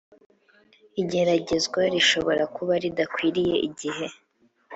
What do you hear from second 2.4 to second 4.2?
kuba ridakwiriye igihe